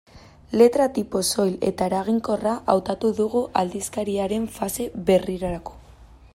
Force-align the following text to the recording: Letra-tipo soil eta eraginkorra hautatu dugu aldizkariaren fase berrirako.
Letra-tipo 0.59 1.21
soil 1.31 1.51
eta 1.71 1.89
eraginkorra 1.91 2.55
hautatu 2.75 3.13
dugu 3.21 3.45
aldizkariaren 3.63 4.51
fase 4.59 4.89
berrirako. 5.11 5.81